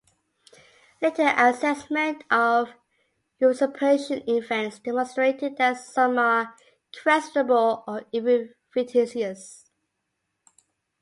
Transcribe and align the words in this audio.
Later 0.99 1.31
assessment 1.37 2.23
of 2.31 2.71
usurpation 3.39 4.27
events 4.27 4.79
demonstrated 4.79 5.57
that 5.57 5.77
some 5.77 6.17
are 6.17 6.55
questionable 7.03 7.83
or 7.87 8.05
even 8.11 8.55
fictitious. 8.73 9.69